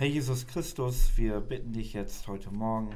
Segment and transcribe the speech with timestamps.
[0.00, 2.88] Herr Jesus Christus, wir bitten dich jetzt heute Morgen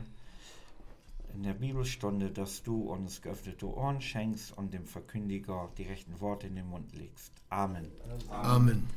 [1.34, 6.46] in der Bibelstunde, dass du uns geöffnete Ohren schenkst und dem Verkündiger die rechten Worte
[6.46, 7.30] in den Mund legst.
[7.50, 7.88] Amen.
[8.30, 8.88] Amen.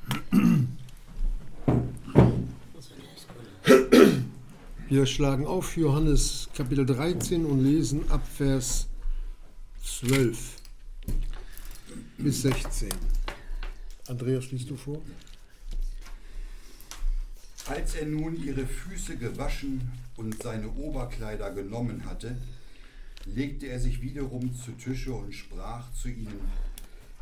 [4.87, 8.87] Wir schlagen auf Johannes Kapitel 13 und lesen ab Vers
[9.83, 10.55] 12
[12.19, 12.87] bis 16.
[14.07, 15.01] Andreas, schließt du vor?
[17.69, 22.37] Als er nun ihre Füße gewaschen und seine Oberkleider genommen hatte,
[23.25, 26.39] legte er sich wiederum zu Tische und sprach zu ihnen,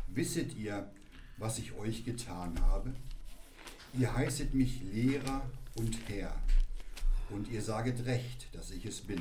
[0.06, 0.88] Wisset ihr,
[1.36, 2.94] was ich euch getan habe?
[3.98, 5.42] Ihr heißet mich Lehrer
[5.74, 6.32] und Herr,
[7.30, 9.20] und ihr saget recht, dass ich es bin.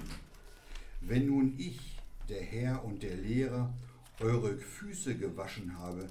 [1.02, 1.98] Wenn nun ich,
[2.30, 3.74] der Herr und der Lehrer,
[4.20, 6.06] eure Füße gewaschen habe,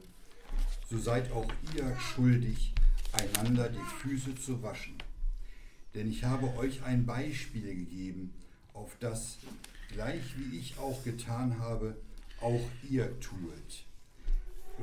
[0.91, 2.74] so seid auch ihr schuldig,
[3.12, 5.03] einander die Füße zu waschen.
[5.95, 8.34] Denn ich habe euch ein Beispiel gegeben,
[8.73, 9.39] auf das,
[9.92, 11.97] gleich wie ich auch getan habe,
[12.41, 13.84] auch ihr tuet.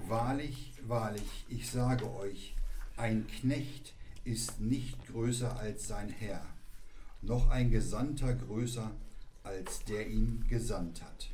[0.08, 2.56] Wahrlich, wahrlich, ich sage euch,
[2.95, 6.45] ein Knecht ist nicht größer als sein Herr,
[7.22, 8.92] noch ein Gesandter größer
[9.44, 11.30] als der ihn gesandt hat.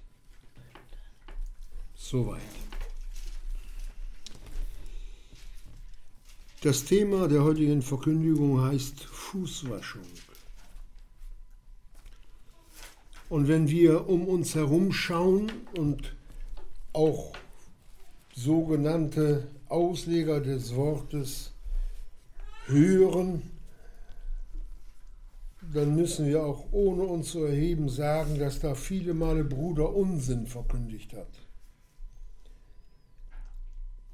[1.95, 2.41] Soweit.
[6.61, 10.02] Das Thema der heutigen Verkündigung heißt Fußwaschung.
[13.30, 16.16] Und wenn wir um uns herum schauen und
[16.94, 17.33] auch
[18.33, 21.52] sogenannte Ausleger des Wortes
[22.66, 23.44] hören,
[25.61, 30.47] dann müssen wir auch ohne uns zu erheben sagen, dass da viele Male Bruder Unsinn
[30.47, 31.47] verkündigt hat.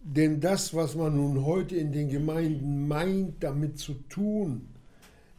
[0.05, 4.67] Denn das, was man nun heute in den Gemeinden meint, damit zu tun,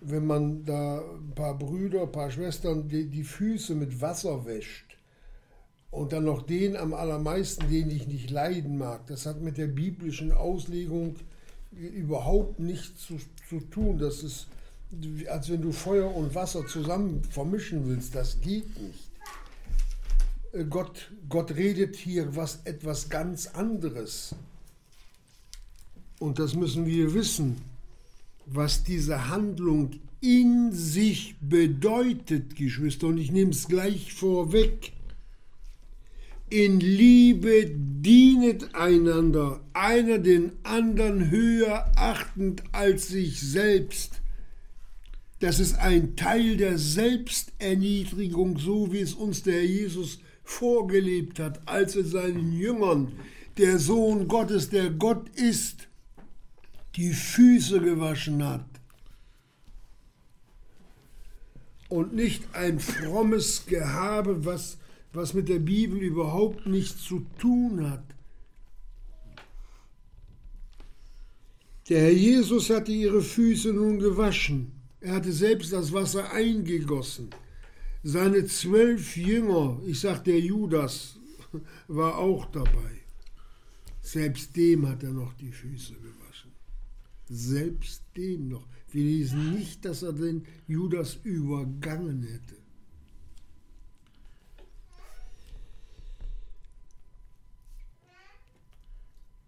[0.01, 4.97] wenn man da ein paar Brüder, ein paar Schwestern die, die Füße mit Wasser wäscht
[5.91, 9.67] und dann noch den am allermeisten, den ich nicht leiden mag, das hat mit der
[9.67, 11.17] biblischen Auslegung
[11.71, 13.99] überhaupt nichts zu, zu tun.
[13.99, 14.47] Das ist,
[15.29, 19.11] als wenn du Feuer und Wasser zusammen vermischen willst, das geht nicht.
[20.53, 24.35] Äh, Gott, Gott redet hier was etwas ganz anderes.
[26.25, 27.57] Und das müssen wir wissen,
[28.47, 29.91] was diese Handlung
[30.23, 33.09] in sich bedeutet, Geschwister.
[33.09, 34.93] Und ich nehme es gleich vorweg.
[36.49, 44.23] In Liebe dienet einander, einer den anderen höher achtend als sich selbst.
[45.41, 51.61] Das ist ein Teil der Selbsterniedrigung, so wie es uns der Herr Jesus vorgelebt hat,
[51.69, 53.13] als er seinen Jüngern,
[53.59, 55.87] der Sohn Gottes, der Gott ist,
[56.97, 58.67] die Füße gewaschen hat.
[61.89, 64.79] Und nicht ein frommes Gehabe, was,
[65.13, 68.05] was mit der Bibel überhaupt nichts zu tun hat.
[71.89, 74.73] Der Herr Jesus hatte ihre Füße nun gewaschen.
[75.01, 77.29] Er hatte selbst das Wasser eingegossen.
[78.03, 81.19] Seine zwölf Jünger, ich sag der Judas,
[81.89, 83.03] war auch dabei.
[84.01, 86.24] Selbst dem hat er noch die Füße gewaschen.
[87.29, 88.67] Selbst dem noch.
[88.91, 92.57] Wir lesen nicht, dass er den Judas übergangen hätte.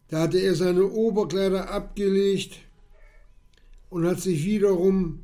[0.09, 2.61] Da hatte er seine Oberkleider abgelegt
[3.91, 5.21] und hat sich wiederum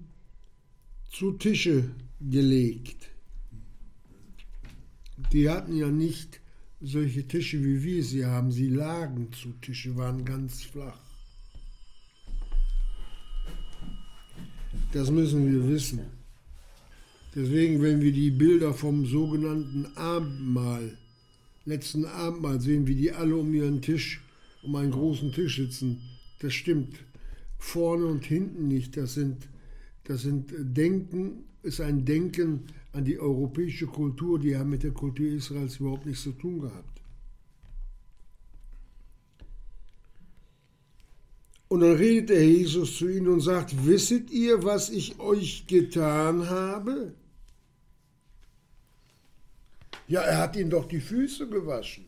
[1.11, 3.11] zu Tische gelegt.
[5.33, 6.41] Die hatten ja nicht
[6.81, 8.51] solche Tische, wie wir sie haben.
[8.51, 11.02] Sie lagen zu Tische, waren ganz flach.
[14.93, 16.01] Das müssen wir wissen.
[17.35, 20.99] Deswegen, wenn wir die Bilder vom sogenannten Abendmahl,
[21.65, 24.21] letzten Abendmahl sehen, wie die alle um ihren Tisch,
[24.63, 26.03] um einen großen Tisch sitzen,
[26.41, 26.97] das stimmt.
[27.59, 28.97] Vorne und hinten nicht.
[28.99, 29.49] Das sind,
[30.05, 35.27] das sind Denken, ist ein Denken an die europäische Kultur, die haben mit der Kultur
[35.27, 36.92] Israels überhaupt nichts zu tun gehabt.
[41.73, 46.51] Und dann redet der Jesus zu ihnen und sagt, wisset ihr, was ich euch getan
[46.51, 47.15] habe?
[50.07, 52.05] Ja, er hat ihnen doch die Füße gewaschen.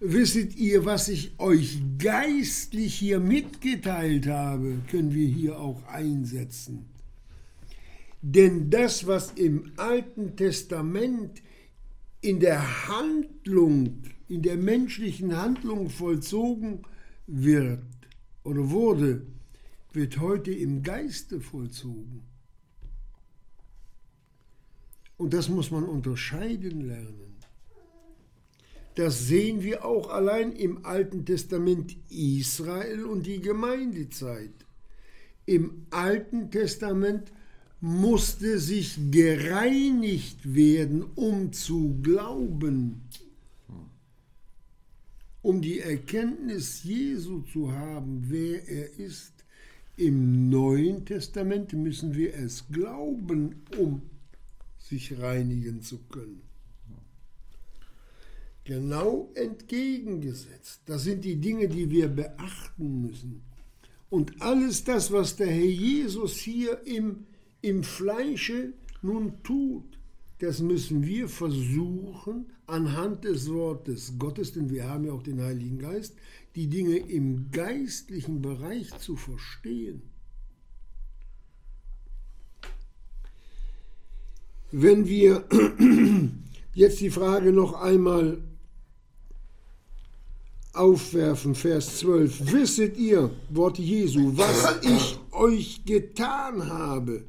[0.00, 6.86] Wisset ihr, was ich euch geistlich hier mitgeteilt habe, können wir hier auch einsetzen.
[8.20, 11.40] Denn das, was im Alten Testament
[12.20, 16.82] in der Handlung, in der menschlichen Handlung vollzogen
[17.26, 17.82] wird
[18.42, 19.26] oder wurde,
[19.92, 22.22] wird heute im Geiste vollzogen.
[25.16, 27.34] Und das muss man unterscheiden lernen.
[28.96, 34.52] Das sehen wir auch allein im Alten Testament Israel und die Gemeindezeit.
[35.46, 37.32] Im Alten Testament
[37.80, 43.02] musste sich gereinigt werden, um zu glauben,
[45.44, 49.44] um die Erkenntnis Jesu zu haben, wer er ist.
[49.94, 54.00] Im Neuen Testament müssen wir es glauben, um
[54.78, 56.40] sich reinigen zu können.
[58.64, 60.80] Genau entgegengesetzt.
[60.86, 63.42] Das sind die Dinge, die wir beachten müssen.
[64.08, 67.26] Und alles das, was der Herr Jesus hier im,
[67.60, 69.98] im Fleische nun tut,
[70.44, 75.78] das müssen wir versuchen, anhand des Wortes Gottes, denn wir haben ja auch den Heiligen
[75.78, 76.14] Geist,
[76.54, 80.02] die Dinge im geistlichen Bereich zu verstehen.
[84.70, 85.44] Wenn wir
[86.74, 88.42] jetzt die Frage noch einmal
[90.74, 97.24] aufwerfen, Vers 12, wisset ihr, Wort Jesu, was ich euch getan habe?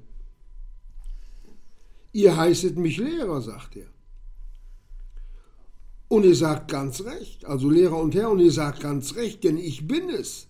[2.16, 3.88] Ihr heißet mich Lehrer, sagt er.
[6.08, 9.58] Und ihr sagt ganz recht, also Lehrer und Herr, und ihr sagt ganz recht, denn
[9.58, 10.48] ich bin es.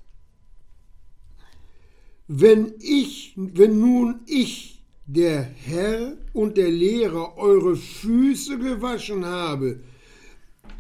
[2.28, 9.80] Wenn ich, wenn nun ich, der Herr und der Lehrer, eure Füße gewaschen habe,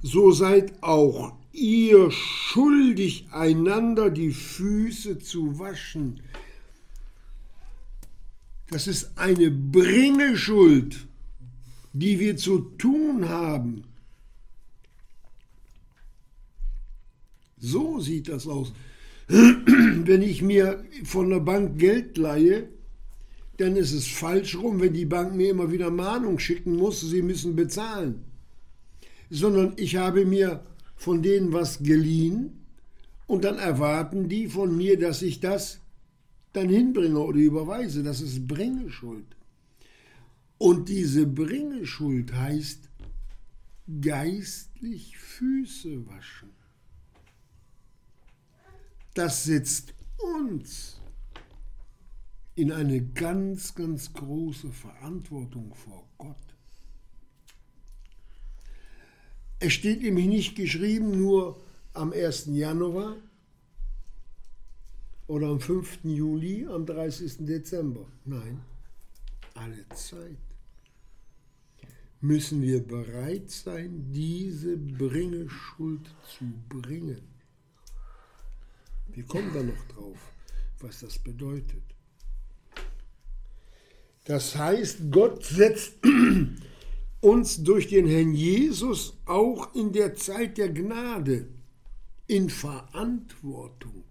[0.03, 6.21] so seid auch ihr schuldig, einander die Füße zu waschen.
[8.69, 11.07] Das ist eine Bringeschuld,
[11.93, 13.83] die wir zu tun haben.
[17.57, 18.73] So sieht das aus.
[19.27, 22.69] Wenn ich mir von der Bank Geld leihe,
[23.57, 27.21] dann ist es falsch rum, wenn die Bank mir immer wieder Mahnung schicken muss, sie
[27.21, 28.25] müssen bezahlen.
[29.29, 30.65] Sondern ich habe mir
[30.95, 32.65] von denen was geliehen
[33.27, 35.79] und dann erwarten die von mir, dass ich das
[36.55, 38.03] dann hinbringe oder überweise.
[38.03, 39.35] Das ist Bringeschuld.
[40.57, 42.89] Und diese Bringeschuld heißt
[44.01, 46.49] geistlich Füße waschen.
[49.13, 49.93] Das setzt
[50.41, 50.99] uns
[52.55, 56.35] in eine ganz, ganz große Verantwortung vor Gott.
[59.59, 61.61] Es steht nämlich nicht geschrieben nur
[61.93, 62.47] am 1.
[62.47, 63.15] Januar
[65.27, 65.99] oder am 5.
[66.03, 67.45] Juli, am 30.
[67.45, 68.05] Dezember.
[68.25, 68.61] Nein,
[69.53, 70.37] alle Zeit
[72.21, 77.21] müssen wir bereit sein, diese Bringeschuld zu bringen.
[79.07, 80.17] Wir kommen da noch drauf,
[80.79, 81.83] was das bedeutet.
[84.23, 85.99] Das heißt, Gott setzt
[87.21, 91.47] uns durch den Herrn Jesus auch in der Zeit der Gnade
[92.27, 94.03] in Verantwortung,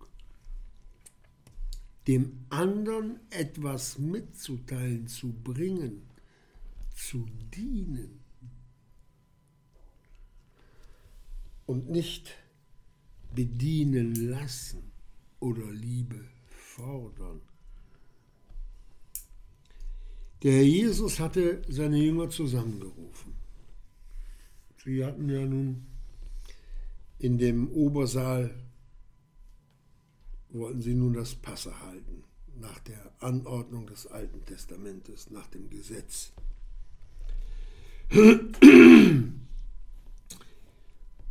[2.06, 6.02] dem anderen etwas mitzuteilen, zu bringen,
[6.94, 8.20] zu dienen
[11.66, 12.34] und nicht
[13.34, 14.92] bedienen lassen
[15.40, 17.40] oder Liebe fordern.
[20.42, 23.32] Der Herr Jesus hatte seine Jünger zusammengerufen.
[24.84, 25.86] Sie hatten ja nun
[27.18, 28.54] in dem Obersaal,
[30.54, 32.24] wollten sie nun das Passe halten,
[32.60, 36.32] nach der Anordnung des Alten Testamentes, nach dem Gesetz.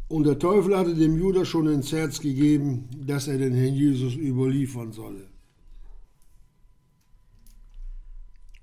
[0.09, 4.15] Und der Teufel hatte dem Judas schon ins Herz gegeben, dass er den Herrn Jesus
[4.15, 5.27] überliefern solle.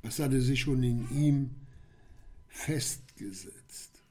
[0.02, 1.50] Das hatte sich schon in ihm
[2.49, 4.02] festgesetzt.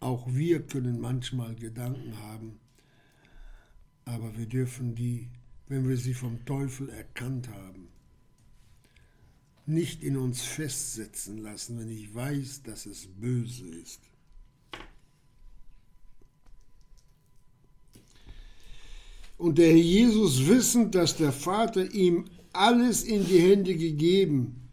[0.00, 2.58] Auch wir können manchmal Gedanken haben,
[4.10, 5.28] aber wir dürfen die,
[5.68, 7.88] wenn wir sie vom Teufel erkannt haben,
[9.66, 14.00] nicht in uns festsetzen lassen, wenn ich weiß, dass es böse ist.
[19.38, 24.70] Und der Herr Jesus, wissend, dass der Vater ihm alles in die Hände gegeben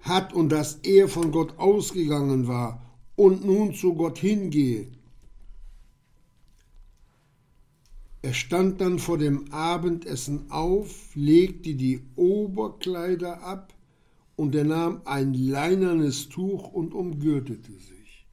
[0.00, 4.88] hat und dass er von Gott ausgegangen war und nun zu Gott hingehe.
[8.26, 13.72] Er stand dann vor dem Abendessen auf, legte die Oberkleider ab
[14.34, 18.26] und er nahm ein leinernes Tuch und umgürtete sich.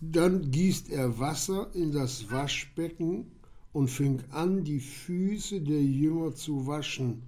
[0.00, 3.30] Dann gießt er Wasser in das Waschbecken
[3.74, 7.22] und fing an, die Füße der Jünger zu waschen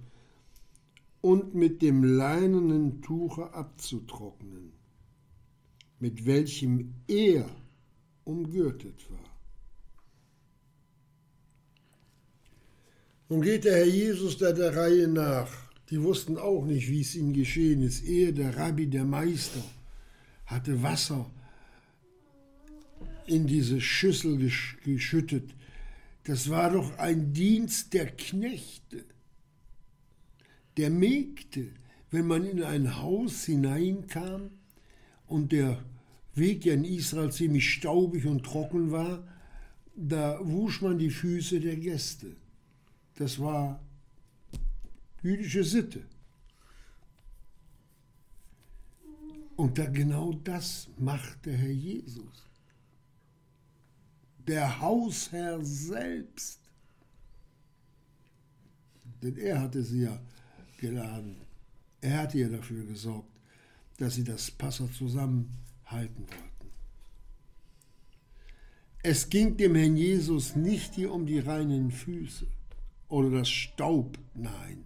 [1.21, 4.70] und mit dem leinenen Tuche abzutrocknen,
[6.01, 7.47] mit welchem er
[8.23, 9.19] umgürtet war.
[13.29, 15.49] Nun geht der Herr Jesus da der Reihe nach.
[15.89, 18.03] Die wussten auch nicht, wie es ihnen geschehen ist.
[18.03, 19.63] Er, der Rabbi, der Meister,
[20.45, 21.29] hatte Wasser
[23.27, 24.51] in diese Schüssel
[24.83, 25.53] geschüttet.
[26.23, 29.05] Das war doch ein Dienst der Knechte,
[30.77, 31.69] der Mägde.
[32.09, 34.49] Wenn man in ein Haus hineinkam
[35.31, 35.83] und der
[36.35, 39.23] Weg ja in Israel ziemlich staubig und trocken war,
[39.95, 42.35] da wusch man die Füße der Gäste.
[43.15, 43.81] Das war
[45.21, 46.01] jüdische Sitte.
[49.55, 52.47] Und da genau das macht der Herr Jesus.
[54.47, 56.59] Der Hausherr selbst.
[59.21, 60.19] Denn er hatte sie ja
[60.77, 61.35] geladen.
[62.01, 63.30] Er hatte ja dafür gesorgt,
[64.01, 66.71] dass sie das Passer zusammenhalten wollten.
[69.03, 72.47] Es ging dem Herrn Jesus nicht hier um die reinen Füße
[73.09, 74.85] oder das Staub, nein.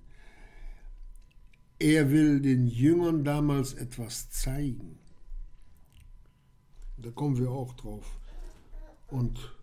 [1.80, 5.00] Er will den Jüngern damals etwas zeigen.
[6.98, 8.20] Da kommen wir auch drauf.
[9.08, 9.54] Und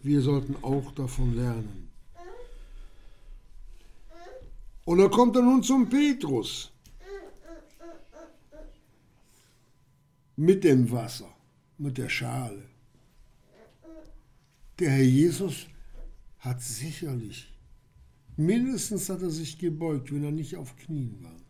[0.00, 1.88] wir sollten auch davon lernen.
[4.84, 6.70] Und da kommt er nun zum Petrus.
[10.36, 11.34] Mit dem Wasser,
[11.78, 12.62] mit der Schale.
[14.78, 15.66] Der Herr Jesus
[16.38, 17.56] hat sicherlich
[18.36, 21.40] Mindestens hat er sich gebeugt, wenn er nicht auf Knien war.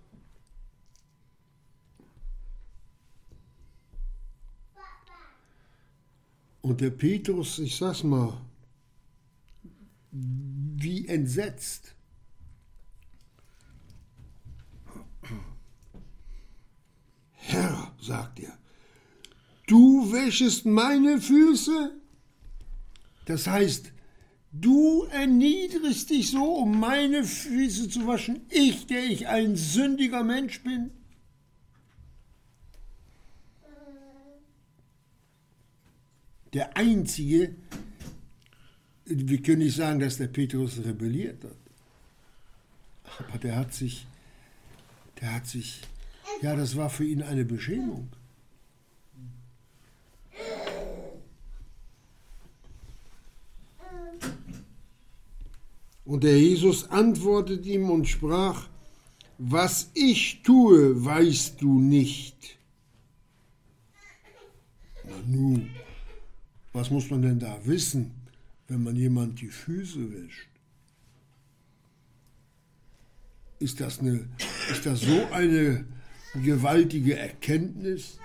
[6.62, 8.40] Und der Petrus, ich sag's mal,
[10.10, 11.94] wie entsetzt.
[17.32, 18.56] Herr, sagt er,
[19.66, 21.92] du wäschest meine Füße?
[23.26, 23.92] Das heißt,
[24.60, 30.62] Du erniedrigst dich so, um meine Füße zu waschen, ich, der ich ein sündiger Mensch
[30.62, 30.90] bin?
[36.54, 37.54] Der Einzige,
[39.04, 41.56] wir können nicht sagen, dass der Petrus rebelliert hat,
[43.18, 44.06] aber der hat sich,
[45.20, 45.82] der hat sich,
[46.40, 48.08] ja, das war für ihn eine Beschämung.
[56.06, 58.68] Und der Jesus antwortet ihm und sprach,
[59.38, 62.58] was ich tue, weißt du nicht.
[65.04, 65.66] Na nu,
[66.72, 68.12] was muss man denn da wissen,
[68.68, 70.48] wenn man jemand die Füße wäscht?
[73.58, 74.28] Ist das, eine,
[74.70, 75.86] ist das so eine
[76.34, 78.18] gewaltige Erkenntnis?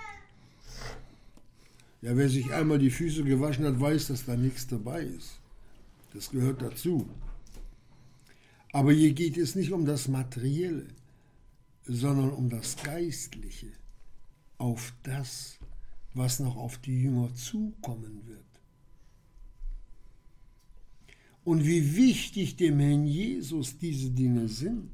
[2.01, 5.39] Ja, wer sich einmal die Füße gewaschen hat, weiß, dass da nichts dabei ist.
[6.13, 7.07] Das gehört dazu.
[8.71, 10.87] Aber hier geht es nicht um das Materielle,
[11.83, 13.71] sondern um das Geistliche,
[14.57, 15.59] auf das,
[16.13, 18.39] was noch auf die Jünger zukommen wird.
[21.43, 24.91] Und wie wichtig dem Herrn Jesus diese Dinge sind,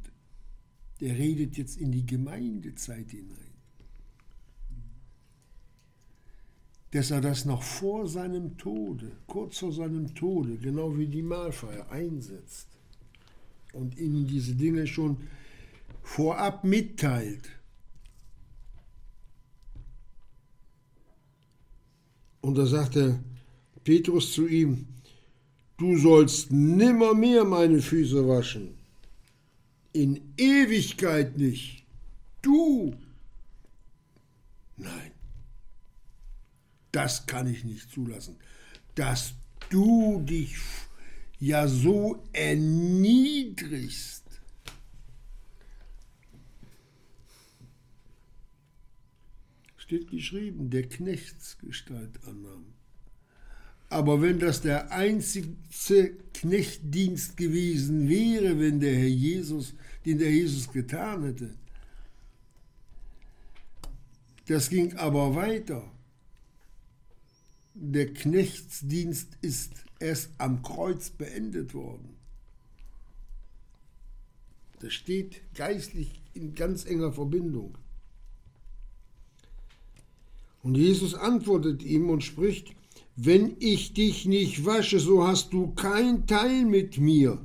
[1.01, 3.37] der redet jetzt in die Gemeindezeit hinein.
[6.91, 11.91] Dass er das noch vor seinem Tode, kurz vor seinem Tode, genau wie die Mahlfeier
[11.91, 12.76] einsetzt
[13.77, 15.17] und ihnen diese Dinge schon
[16.01, 17.49] vorab mitteilt.
[22.41, 23.19] Und da sagte
[23.83, 24.87] Petrus zu ihm,
[25.77, 28.77] du sollst nimmermehr meine Füße waschen,
[29.93, 31.85] in Ewigkeit nicht,
[32.41, 32.95] du.
[34.77, 35.11] Nein,
[36.91, 38.37] das kann ich nicht zulassen,
[38.95, 39.33] dass
[39.69, 40.55] du dich
[41.39, 44.23] ja so erniedrigst.
[49.77, 52.65] Steht geschrieben, der Knechtsgestalt annahm.
[53.89, 55.55] Aber wenn das der einzige
[56.33, 59.73] Knechtdienst gewesen wäre, wenn der Herr Jesus,
[60.05, 61.55] den der Jesus getan hätte,
[64.47, 65.89] das ging aber weiter.
[67.73, 72.15] Der Knechtsdienst ist erst am Kreuz beendet worden.
[74.79, 77.77] Das steht geistlich in ganz enger Verbindung.
[80.61, 82.75] Und Jesus antwortet ihm und spricht,
[83.15, 87.43] wenn ich dich nicht wasche, so hast du kein Teil mit mir.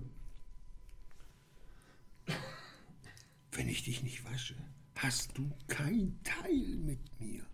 [3.52, 4.56] Wenn ich dich nicht wasche,
[4.96, 7.46] hast du kein Teil mit mir.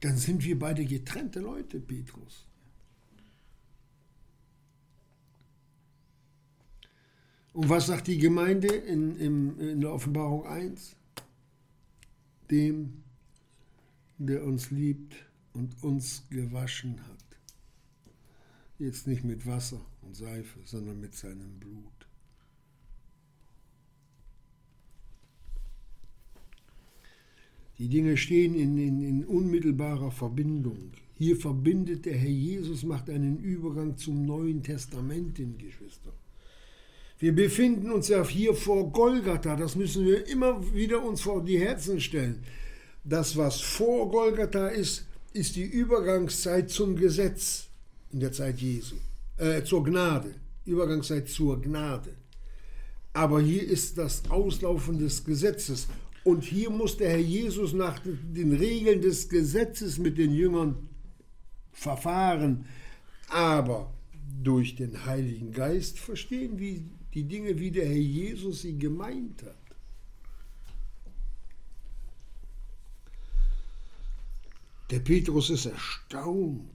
[0.00, 2.46] Dann sind wir beide getrennte Leute, Petrus.
[7.54, 10.96] Und was sagt die Gemeinde in, in, in der Offenbarung 1?
[12.50, 13.04] Dem,
[14.18, 15.14] der uns liebt
[15.54, 17.24] und uns gewaschen hat.
[18.78, 22.03] Jetzt nicht mit Wasser und Seife, sondern mit seinem Blut.
[27.78, 30.92] Die Dinge stehen in, in, in, unmittelbarer Verbindung.
[31.16, 36.12] Hier verbindet der Herr Jesus, macht einen Übergang zum Neuen Testament, den Geschwister.
[37.18, 41.58] Wir befinden uns ja hier vor Golgatha, das müssen wir immer wieder uns vor die
[41.58, 42.42] Herzen stellen.
[43.04, 47.68] Das, was vor Golgatha ist, ist die Übergangszeit zum Gesetz
[48.12, 48.94] in der Zeit Jesu,
[49.36, 52.10] äh, zur Gnade, Übergangszeit zur Gnade.
[53.12, 55.86] Aber hier ist das Auslaufen des Gesetzes.
[56.24, 60.88] Und hier muss der Herr Jesus nach den Regeln des Gesetzes mit den Jüngern
[61.72, 62.66] verfahren.
[63.28, 63.92] Aber
[64.42, 69.56] durch den Heiligen Geist verstehen wir die Dinge, wie der Herr Jesus sie gemeint hat.
[74.90, 76.73] Der Petrus ist erstaunt.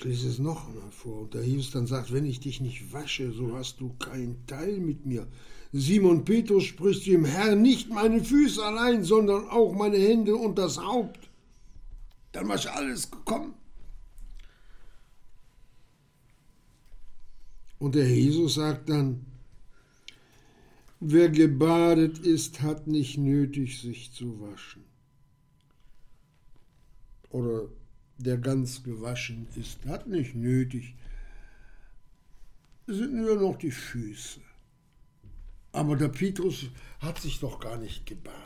[0.00, 1.20] Ich lese es noch einmal vor.
[1.20, 4.80] Und der Jesus dann sagt, wenn ich dich nicht wasche, so hast du keinen Teil
[4.80, 5.28] mit mir.
[5.74, 10.56] Simon Petrus spricht zu ihm, Herr, nicht meine Füße allein, sondern auch meine Hände und
[10.56, 11.28] das Haupt.
[12.32, 13.52] Dann war alles gekommen.
[17.78, 19.26] Und der Jesus sagt dann,
[20.98, 24.82] wer gebadet ist, hat nicht nötig, sich zu waschen.
[27.28, 27.68] Oder
[28.22, 30.94] der ganz gewaschen ist, hat nicht nötig.
[32.86, 34.40] Es sind nur noch die Füße.
[35.72, 36.66] Aber der Petrus
[36.98, 38.36] hat sich doch gar nicht gebadet.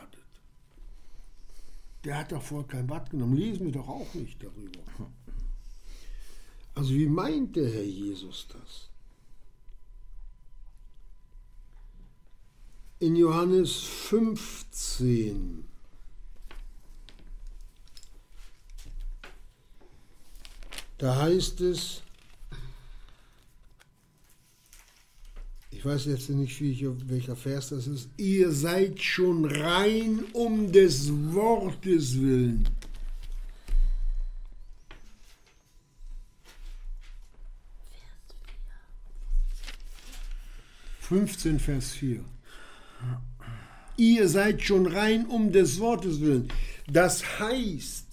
[2.03, 3.35] Der hat doch vorher kein Bad genommen.
[3.35, 4.79] Lesen wir doch auch nicht darüber.
[6.75, 8.89] Also wie meint der Herr Jesus das?
[12.99, 15.65] in Johannes 15.
[20.97, 22.01] Da heißt es,
[25.71, 26.59] ich weiß jetzt nicht,
[27.09, 32.67] welcher Vers das ist, ihr seid schon rein um des Wortes willen.
[40.99, 42.23] Fünfzehn Vers 4.
[43.97, 46.47] Ihr seid schon rein um des Wortes willen.
[46.87, 48.04] Das heißt,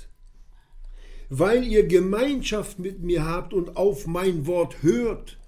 [1.35, 5.39] weil ihr Gemeinschaft mit mir habt und auf mein Wort hört,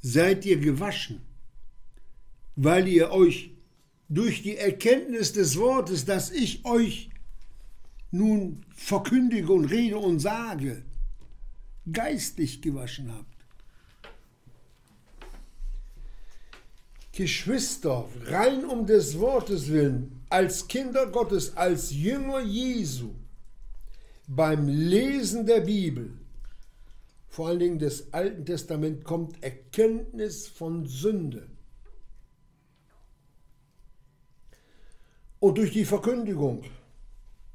[0.00, 1.20] seid ihr gewaschen,
[2.56, 3.52] weil ihr euch
[4.08, 7.10] durch die Erkenntnis des Wortes, das ich euch
[8.10, 10.82] nun verkündige und rede und sage,
[11.92, 13.36] geistlich gewaschen habt.
[17.12, 23.14] Geschwister, rein um des Wortes willen, als Kinder Gottes, als Jünger Jesu,
[24.26, 26.12] beim Lesen der Bibel,
[27.28, 31.48] vor allen Dingen des Alten Testaments, kommt Erkenntnis von Sünde.
[35.40, 36.64] Und durch die Verkündigung,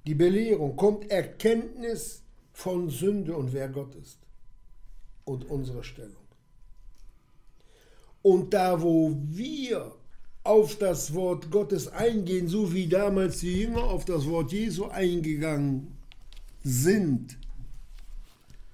[0.06, 4.20] die Belehrung, kommt Erkenntnis von Sünde und wer Gott ist
[5.26, 6.16] und unsere Stellung.
[8.22, 9.94] Und da, wo wir
[10.44, 15.88] auf das Wort Gottes eingehen, so wie damals die Jünger auf das Wort Jesu eingegangen
[16.64, 17.38] sind,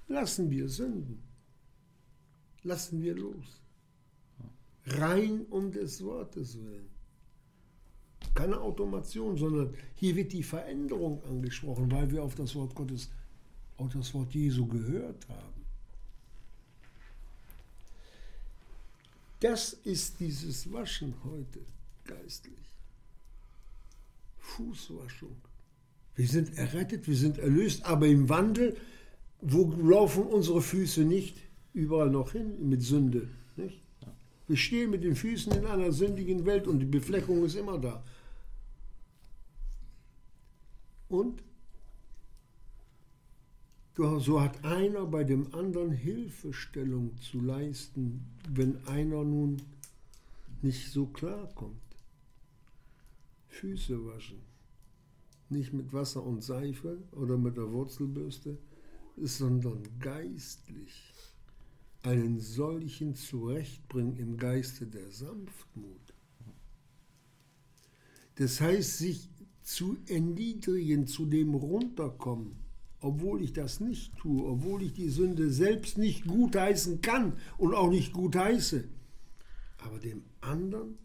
[0.07, 1.21] lassen wir Sünden.
[2.63, 3.61] Lassen wir los.
[4.85, 6.89] Rein um des Wortes willen.
[8.33, 13.09] Keine Automation, sondern hier wird die Veränderung angesprochen, weil wir auf das Wort Gottes,
[13.77, 15.58] auf das Wort Jesu gehört haben.
[19.39, 21.59] Das ist dieses Waschen heute
[22.03, 22.75] geistlich.
[24.37, 25.35] Fußwaschung.
[26.15, 28.75] Wir sind errettet, wir sind erlöst, aber im Wandel,
[29.41, 31.37] wo laufen unsere Füße nicht
[31.73, 33.29] überall noch hin mit Sünde?
[33.55, 33.81] Nicht?
[34.47, 38.03] Wir stehen mit den Füßen in einer sündigen Welt und die Befleckung ist immer da.
[41.07, 41.41] Und
[43.99, 49.61] so hat einer bei dem anderen Hilfestellung zu leisten, wenn einer nun
[50.61, 51.81] nicht so klarkommt.
[53.47, 54.39] Füße waschen.
[55.49, 58.57] Nicht mit Wasser und Seife oder mit der Wurzelbürste,
[59.17, 61.11] sondern geistlich
[62.03, 66.13] einen solchen zurechtbringen im Geiste der Sanftmut.
[68.35, 69.29] Das heißt, sich
[69.61, 72.68] zu erniedrigen, zu dem runterkommen,
[73.01, 77.89] obwohl ich das nicht tue, obwohl ich die Sünde selbst nicht gutheißen kann und auch
[77.89, 78.83] nicht gutheiße,
[79.77, 80.97] aber dem anderen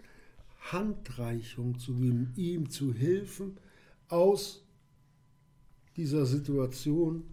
[0.61, 3.59] Handreichung zu geben, ihm zu helfen,
[4.09, 4.65] aus
[5.97, 7.25] dieser Situation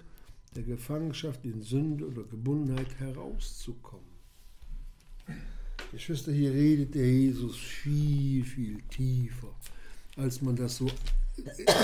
[0.56, 4.12] der Gefangenschaft in Sünde oder Gebundenheit herauszukommen.
[5.92, 9.54] Geschwister, hier redet der Jesus viel, viel tiefer,
[10.16, 10.88] als man das so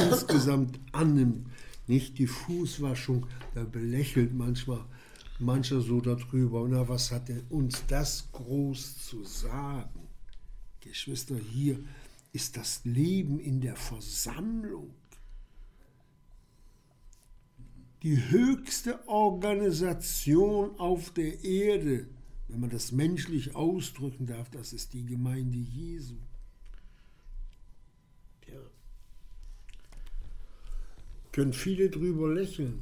[0.10, 1.48] insgesamt annimmt.
[1.88, 4.86] Nicht die Fußwaschung, da belächelt manchmal
[5.40, 6.68] mancher so darüber.
[6.68, 10.08] Na, was hat denn uns das groß zu sagen?
[10.82, 11.80] Geschwister, hier
[12.34, 14.94] ist das Leben in der Versammlung
[18.04, 22.08] die höchste Organisation auf der Erde,
[22.48, 26.16] wenn man das menschlich ausdrücken darf, das ist die Gemeinde Jesu.
[31.38, 32.82] Können viele drüber lächeln.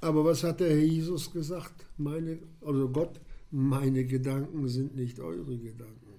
[0.00, 1.84] Aber was hat der Herr Jesus gesagt?
[1.98, 6.14] Meine, also Gott, meine Gedanken sind nicht eure Gedanken.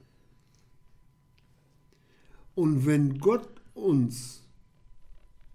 [2.53, 4.43] Und wenn Gott uns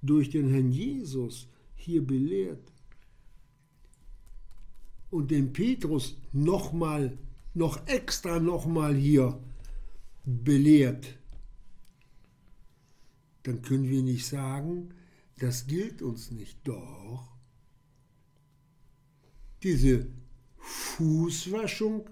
[0.03, 2.73] durch den Herrn Jesus hier belehrt
[5.13, 7.17] und den Petrus nochmal,
[7.55, 9.39] noch extra nochmal hier
[10.25, 11.07] belehrt,
[13.43, 14.91] dann können wir nicht sagen,
[15.39, 16.59] das gilt uns nicht.
[16.65, 17.37] Doch.
[19.63, 20.07] Diese
[20.57, 22.09] Fußwaschung,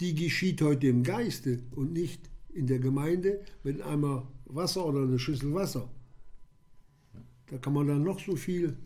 [0.00, 5.18] die geschieht heute im Geiste und nicht in der Gemeinde mit einmal Wasser oder eine
[5.18, 5.90] Schüssel Wasser.
[7.46, 8.76] Da kann man dann noch so viel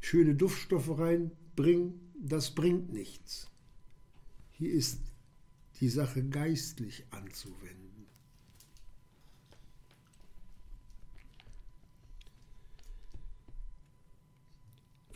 [0.00, 3.50] schöne Duftstoffe reinbringen, das bringt nichts.
[4.52, 5.00] Hier ist
[5.80, 7.85] die Sache geistlich anzuwenden.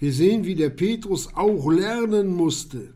[0.00, 2.94] Wir sehen, wie der Petrus auch lernen musste.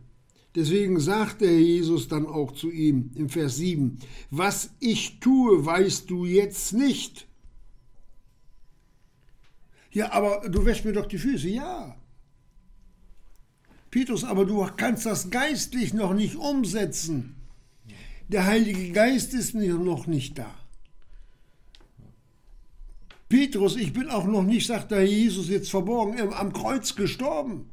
[0.56, 3.98] Deswegen sagte Jesus dann auch zu ihm im Vers 7,
[4.30, 7.28] was ich tue, weißt du jetzt nicht
[9.94, 11.48] ja, aber du wäschst mir doch die Füße.
[11.48, 11.96] Ja.
[13.90, 17.36] Petrus, aber du kannst das geistlich noch nicht umsetzen.
[18.26, 20.52] Der Heilige Geist ist noch nicht da.
[23.34, 27.68] Petrus, ich bin auch noch nicht, sagt der Jesus jetzt verborgen, am Kreuz gestorben.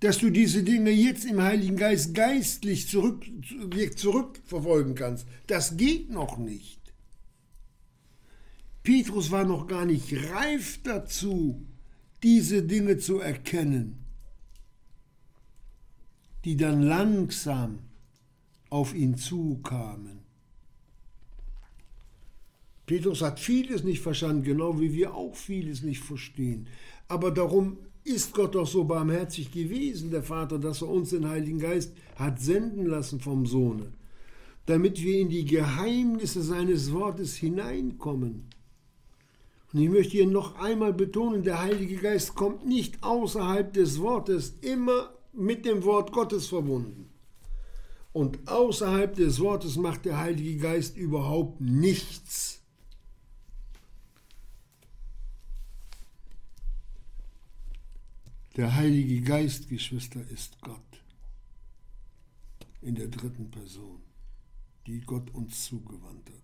[0.00, 3.24] Dass du diese Dinge jetzt im Heiligen Geist geistlich zurück,
[3.96, 6.82] zurückverfolgen kannst, das geht noch nicht.
[8.82, 11.66] Petrus war noch gar nicht reif dazu,
[12.22, 14.04] diese Dinge zu erkennen,
[16.44, 17.78] die dann langsam
[18.68, 20.27] auf ihn zukamen.
[22.88, 26.68] Petrus hat vieles nicht verstanden, genau wie wir auch vieles nicht verstehen.
[27.06, 31.58] Aber darum ist Gott doch so barmherzig gewesen, der Vater, dass er uns den Heiligen
[31.58, 33.92] Geist hat senden lassen vom Sohne,
[34.64, 38.46] damit wir in die Geheimnisse seines Wortes hineinkommen.
[39.70, 44.54] Und ich möchte hier noch einmal betonen, der Heilige Geist kommt nicht außerhalb des Wortes,
[44.62, 47.10] immer mit dem Wort Gottes verbunden.
[48.14, 52.57] Und außerhalb des Wortes macht der Heilige Geist überhaupt nichts.
[58.58, 60.80] Der Heilige Geist, Geschwister, ist Gott
[62.82, 64.00] in der dritten Person,
[64.84, 66.42] die Gott uns zugewandt hat.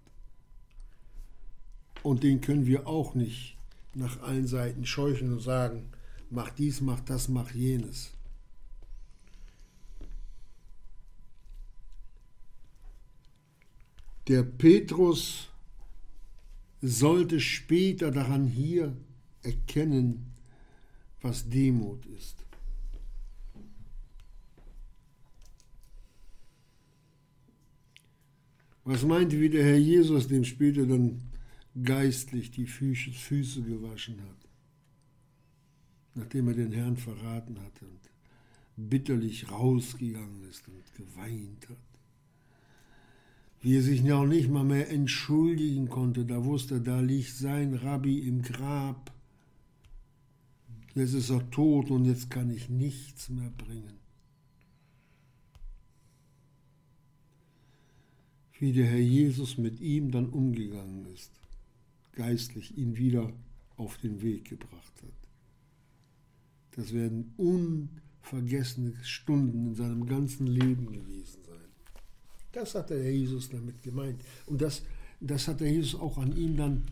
[2.04, 3.56] Und den können wir auch nicht
[3.94, 5.88] nach allen Seiten scheuchen und sagen,
[6.30, 8.12] mach dies, mach das, mach jenes.
[14.28, 15.48] Der Petrus
[16.80, 18.96] sollte später daran hier
[19.42, 20.33] erkennen,
[21.24, 22.36] was Demut ist.
[28.84, 31.22] Was meinte wie der Herr Jesus dem später dann
[31.82, 34.48] geistlich die Füße gewaschen hat,
[36.14, 41.78] nachdem er den Herrn verraten hatte und bitterlich rausgegangen ist und geweint hat.
[43.62, 48.18] Wie er sich noch nicht mal mehr entschuldigen konnte, da wusste da liegt sein Rabbi
[48.28, 49.13] im Grab.
[50.94, 53.98] Jetzt ist er tot und jetzt kann ich nichts mehr bringen.
[58.58, 61.32] Wie der Herr Jesus mit ihm dann umgegangen ist,
[62.12, 63.32] geistlich ihn wieder
[63.76, 65.24] auf den Weg gebracht hat.
[66.76, 71.54] Das werden unvergessene Stunden in seinem ganzen Leben gewesen sein.
[72.52, 74.20] Das hat der Herr Jesus damit gemeint.
[74.46, 74.82] Und das,
[75.20, 76.84] das hat der Jesus auch an ihm dann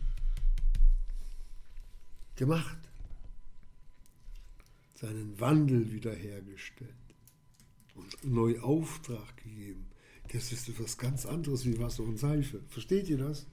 [2.35, 2.77] gemacht.
[4.93, 6.93] Seinen Wandel wiederhergestellt
[7.95, 9.85] und neu Auftrag gegeben.
[10.31, 12.61] Das ist etwas ganz anderes wie Wasser und Seife.
[12.69, 13.45] Versteht ihr das?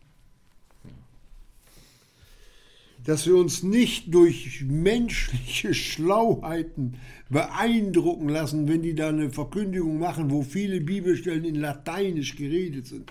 [3.04, 6.96] Dass wir uns nicht durch menschliche Schlauheiten
[7.30, 13.10] beeindrucken lassen, wenn die da eine Verkündigung machen, wo viele Bibelstellen in Lateinisch geredet sind.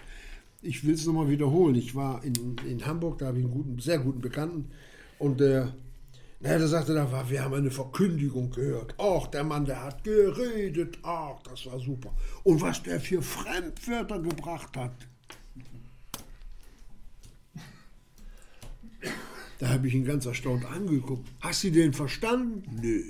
[0.61, 1.75] Ich will es nochmal wiederholen.
[1.75, 4.69] Ich war in, in Hamburg, da habe ich einen guten, sehr guten Bekannten
[5.17, 5.73] und der
[6.41, 8.95] na, der sagte dann, wir haben eine Verkündigung gehört.
[8.97, 10.97] Ach, der Mann, der hat geredet.
[11.03, 12.15] Ach, das war super.
[12.43, 14.95] Und was der für Fremdwörter gebracht hat.
[19.57, 21.27] Da habe ich ihn ganz erstaunt angeguckt.
[21.41, 22.63] Hast du den verstanden?
[22.81, 23.03] Nö.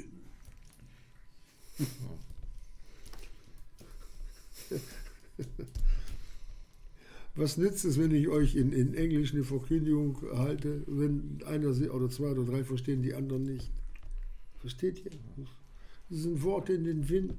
[7.39, 12.10] Was nützt es, wenn ich euch in, in Englisch eine Verkündigung halte, wenn einer oder
[12.10, 13.71] zwei oder drei verstehen, die anderen nicht?
[14.60, 15.12] Versteht ihr?
[16.10, 17.36] Das sind Worte in den Wind.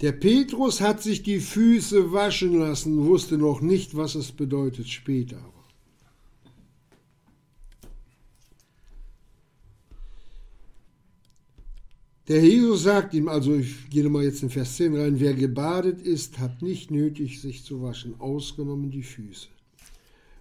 [0.00, 5.42] Der Petrus hat sich die Füße waschen lassen, wusste noch nicht, was es bedeutet später.
[12.28, 16.02] Der Jesus sagt ihm, also ich gehe mal jetzt in Vers 10 rein, wer gebadet
[16.02, 19.48] ist, hat nicht nötig, sich zu waschen, ausgenommen die Füße,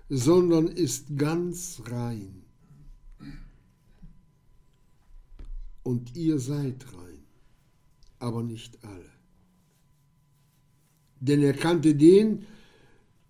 [0.10, 2.44] sondern ist ganz rein.
[5.84, 7.24] Und ihr seid rein,
[8.20, 9.10] aber nicht alle.
[11.22, 12.46] Denn er kannte den,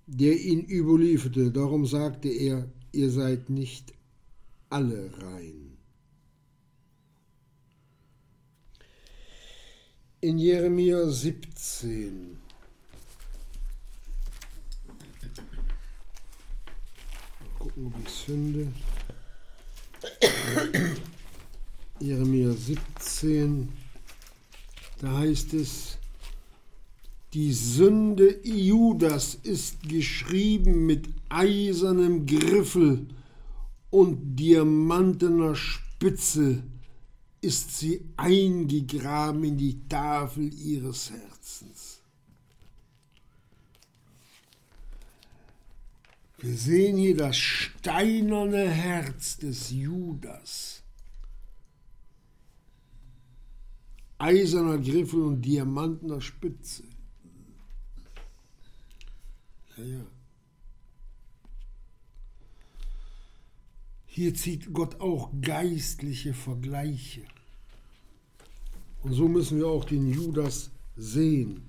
[0.07, 3.93] der ihn überlieferte, darum sagte er, ihr seid nicht
[4.69, 5.66] alle rein.
[10.21, 12.37] In Jeremia 17.
[17.39, 18.67] Mal gucken, ob ich es finde.
[21.99, 23.69] Jeremia 17,
[25.01, 25.97] da heißt es,
[27.33, 33.07] die Sünde Judas ist geschrieben mit eisernem Griffel
[33.91, 36.63] und diamantener Spitze
[37.41, 42.01] ist sie eingegraben in die Tafel ihres Herzens.
[46.39, 50.83] Wir sehen hier das steinerne Herz des Judas.
[54.19, 56.83] Eiserner Griffel und diamantener Spitze.
[59.77, 60.16] Ja, ja.
[64.17, 67.21] Hier zieht Gott auch geistliche Vergleiche.
[69.03, 71.61] Und so müssen wir auch den Judas sehen.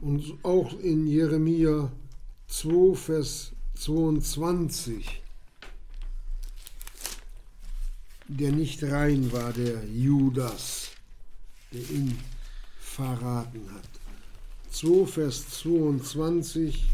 [0.00, 1.92] Und auch in Jeremia
[2.46, 5.22] 2, Vers 22,
[8.26, 10.92] der nicht rein war, der Judas,
[11.74, 12.18] der ihn
[12.80, 14.03] verraten hat.
[14.74, 16.90] 2, Vers 22.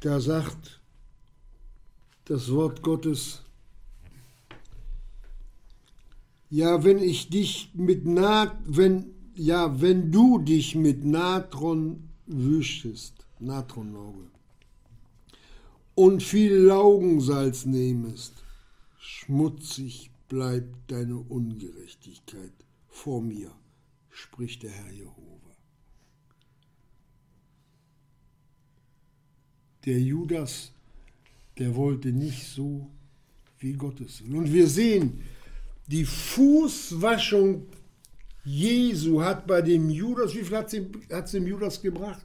[0.00, 0.80] Da sagt
[2.26, 3.42] das Wort Gottes,
[6.50, 14.30] ja, wenn ich dich mit Nat, wenn, ja, wenn du dich mit Natron wüschest, Natronauge,
[15.94, 18.32] und viel Laugensalz nehmest,
[18.98, 22.52] schmutzig bleibt deine Ungerechtigkeit
[22.88, 23.50] vor mir,
[24.10, 25.56] spricht der Herr Jehova.
[29.84, 30.72] Der Judas,
[31.58, 32.88] der wollte nicht so,
[33.58, 34.20] wie Gottes.
[34.22, 35.20] Und wir sehen,
[35.88, 37.66] die Fußwaschung
[38.44, 42.24] Jesu hat bei dem Judas, wie viel hat es dem Judas gebracht?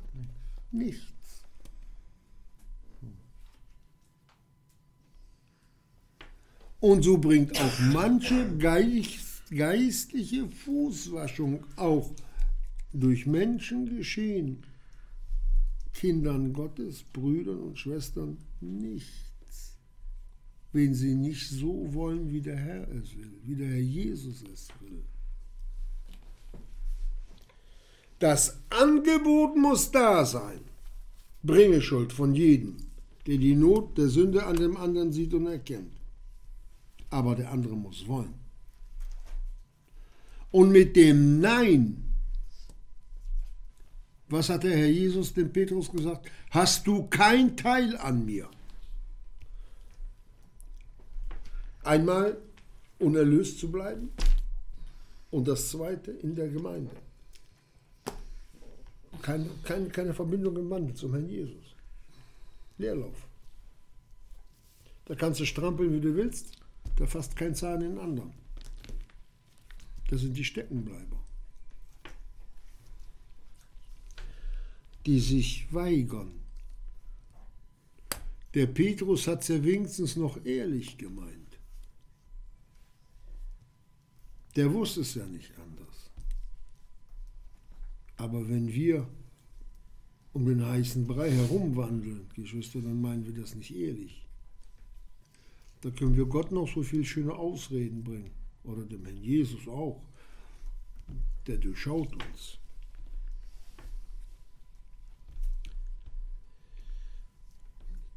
[0.72, 1.17] Nichts.
[6.80, 8.56] Und so bringt auch manche
[9.50, 12.12] geistliche Fußwaschung auch
[12.94, 14.63] durch Menschen geschehen,
[15.94, 19.76] Kindern Gottes, Brüdern und Schwestern nichts,
[20.72, 24.68] wenn sie nicht so wollen, wie der Herr es will, wie der Herr Jesus es
[24.80, 25.02] will.
[28.20, 30.60] Das Angebot muss da sein.
[31.44, 32.78] Bringe Schuld von jedem,
[33.26, 35.97] der die Not der Sünde an dem anderen sieht und erkennt.
[37.10, 38.34] Aber der andere muss wollen.
[40.52, 42.04] Und mit dem Nein,
[44.30, 46.30] was hat der Herr Jesus dem Petrus gesagt?
[46.52, 48.50] Hast du kein Teil an mir?
[51.84, 52.38] Einmal
[53.00, 54.10] unerlöst zu bleiben
[55.32, 56.91] und das zweite in der Gemeinde.
[59.22, 61.76] Keine, keine, keine Verbindung im Wandel zum Herrn Jesus.
[62.78, 63.15] Leerlauf.
[65.06, 66.52] Da kannst du strampeln, wie du willst,
[66.98, 68.34] da fasst kein Zahn in den anderen.
[70.10, 71.24] Das sind die Steckenbleiber.
[75.06, 76.32] Die sich weigern.
[78.54, 81.60] Der Petrus hat es ja wenigstens noch ehrlich gemeint.
[84.56, 86.10] Der wusste es ja nicht anders.
[88.16, 89.08] Aber wenn wir
[90.34, 94.27] um den heißen Brei herumwandeln, Geschwister, dann meinen wir das nicht ehrlich.
[95.82, 98.32] Da können wir Gott noch so viele schöne Ausreden bringen
[98.63, 100.02] oder dem Herrn Jesus auch,
[101.46, 102.58] der durchschaut uns.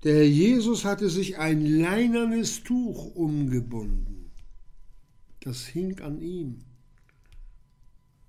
[0.03, 4.31] Der Herr Jesus hatte sich ein leinernes Tuch umgebunden.
[5.41, 6.65] Das hing an ihm.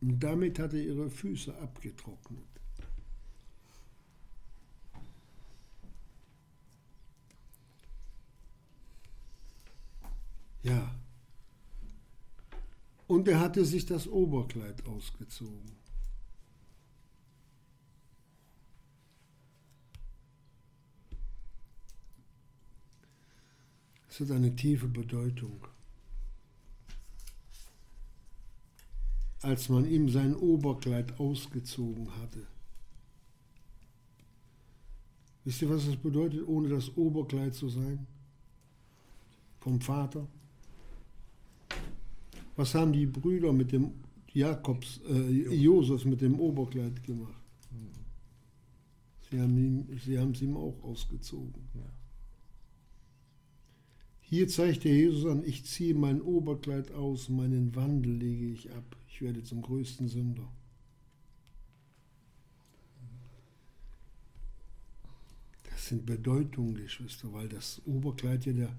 [0.01, 2.50] Und damit hat er ihre Füße abgetrocknet.
[10.63, 10.95] Ja,
[13.11, 15.73] und er hatte sich das Oberkleid ausgezogen.
[24.07, 25.67] Es hat eine tiefe Bedeutung.
[29.41, 32.47] Als man ihm sein Oberkleid ausgezogen hatte.
[35.43, 38.07] Wisst ihr, was es bedeutet, ohne das Oberkleid zu sein?
[39.59, 40.29] Vom Vater?
[42.55, 43.91] Was haben die Brüder mit dem
[44.33, 47.41] Jakobs, äh, Josef mit dem Oberkleid gemacht?
[49.31, 51.53] Sie haben, ihn, sie haben es ihm auch ausgezogen.
[51.73, 51.89] Ja.
[54.19, 58.95] Hier zeigt der Jesus an, ich ziehe mein Oberkleid aus, meinen Wandel lege ich ab.
[59.07, 60.47] Ich werde zum größten Sünder.
[65.69, 68.75] Das sind Bedeutungen, Geschwister, weil das Oberkleid ja der,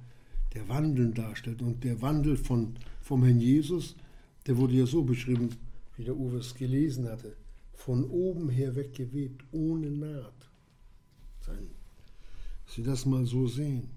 [0.55, 1.62] der Wandel darstellt.
[1.62, 3.97] Und der Wandel von, vom Herrn Jesus,
[4.47, 5.51] der wurde ja so beschrieben,
[5.97, 7.37] wie der Uwe es gelesen hatte,
[7.75, 10.51] von oben her weggewebt, ohne Naht.
[11.41, 11.71] Sein,
[12.65, 13.88] dass Sie das mal so sehen.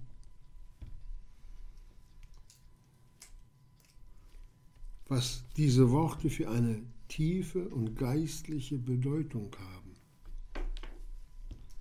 [5.08, 9.96] Was diese Worte für eine tiefe und geistliche Bedeutung haben.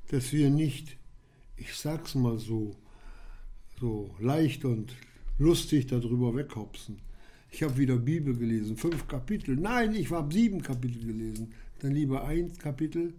[0.09, 0.99] Dass wir nicht,
[1.57, 2.77] ich sag's mal so,
[3.85, 4.95] so leicht und
[5.39, 6.97] lustig darüber weghopsen.
[7.51, 9.57] Ich habe wieder Bibel gelesen, fünf Kapitel.
[9.57, 11.53] Nein, ich habe sieben Kapitel gelesen.
[11.81, 13.13] Dann lieber ein Kapitel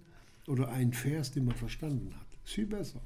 [0.48, 2.28] oder ein Vers, den man verstanden hat.
[2.44, 3.00] Ist viel besser.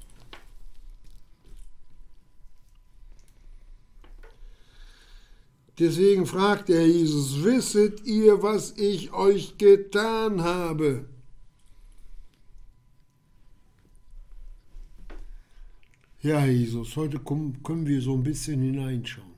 [5.78, 11.04] Deswegen fragt der Jesus, wisset ihr, was ich euch getan habe?
[16.22, 19.32] Ja, Jesus, heute können wir so ein bisschen hineinschauen.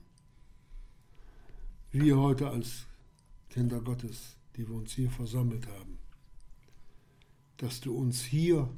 [1.93, 2.87] Wir heute als
[3.51, 5.99] Kinder Gottes, die wir uns hier versammelt haben,
[7.59, 8.69] dass du uns hier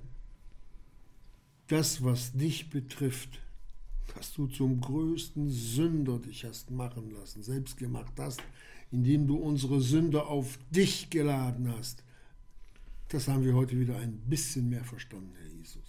[1.69, 3.41] das, was dich betrifft,
[4.15, 8.43] dass du zum größten Sünder dich hast machen lassen, selbst gemacht hast,
[8.91, 12.05] indem du unsere Sünde auf dich geladen hast.
[13.09, 15.84] Das haben wir heute wieder ein bisschen mehr verstanden, Herr Jesus.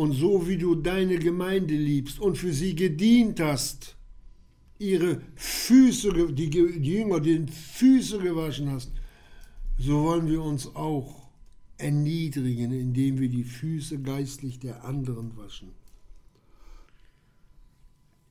[0.00, 3.96] Und so wie du deine Gemeinde liebst und für sie gedient hast,
[4.78, 8.92] ihre Füße, die, die Jünger den Füße gewaschen hast,
[9.76, 11.28] so wollen wir uns auch
[11.76, 15.68] erniedrigen, indem wir die Füße geistlich der anderen waschen.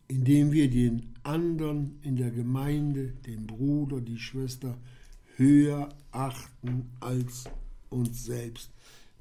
[0.07, 4.75] Indem wir den anderen in der Gemeinde, den Bruder, die Schwester,
[5.35, 7.43] höher achten als
[7.91, 8.71] uns selbst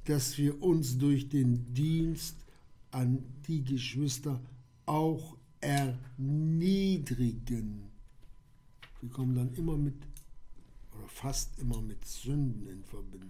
[0.09, 2.35] dass wir uns durch den Dienst
[2.91, 4.41] an die Geschwister
[4.87, 6.71] auch erniedrigen.
[9.03, 9.97] Sie kommen dann immer mit,
[10.97, 13.29] oder fast immer mit Sünden in Verbindung.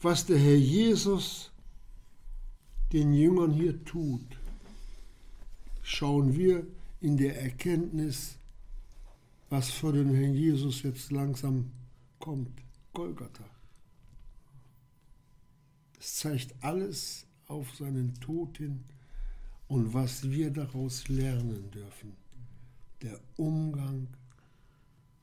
[0.00, 1.50] Was der Herr Jesus
[2.92, 4.38] den Jüngern hier tut,
[5.82, 6.66] schauen wir
[7.02, 8.37] in der Erkenntnis,
[9.50, 11.72] was für den Herrn Jesus jetzt langsam
[12.18, 12.62] kommt.
[12.92, 13.44] Golgatha.
[15.98, 18.84] Es zeigt alles auf seinen Tod hin
[19.68, 22.16] und was wir daraus lernen dürfen.
[23.02, 24.08] Der Umgang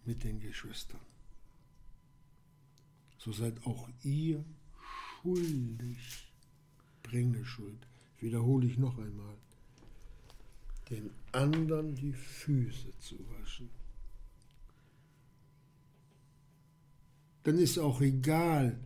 [0.05, 1.01] mit den Geschwistern.
[3.17, 4.43] So seid auch ihr
[5.21, 6.31] schuldig.
[7.03, 7.87] Bringe Schuld.
[8.19, 9.35] Wiederhole ich noch einmal.
[10.89, 13.69] Den anderen die Füße zu waschen.
[17.45, 18.79] Dann ist auch egal,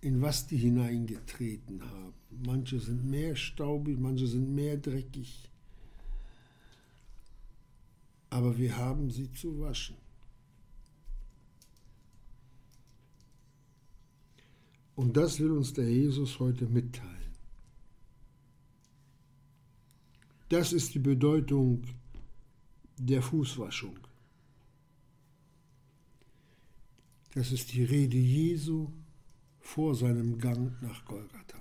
[0.00, 2.14] in was die hineingetreten haben.
[2.46, 5.50] Manche sind mehr staubig, manche sind mehr dreckig.
[8.30, 9.96] Aber wir haben sie zu waschen.
[14.96, 17.34] Und das will uns der Jesus heute mitteilen.
[20.48, 21.82] Das ist die Bedeutung
[22.96, 24.07] der Fußwaschung.
[27.34, 28.90] Das ist die Rede Jesu
[29.60, 31.58] vor seinem Gang nach Golgatha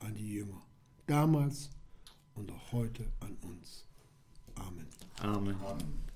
[0.00, 0.62] an die Jünger.
[1.06, 1.70] Damals
[2.34, 3.86] und auch heute an uns.
[4.54, 4.86] Amen.
[5.20, 5.56] Amen.
[5.56, 6.09] Amen.